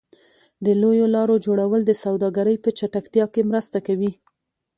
د 0.65 0.67
لویو 0.81 1.05
لارو 1.15 1.35
جوړول 1.45 1.81
د 1.85 1.91
سوداګرۍ 2.03 2.55
په 2.63 2.69
چټکتیا 2.77 3.25
کې 3.33 3.41
مرسته 3.51 3.77
کوي. 3.87 4.11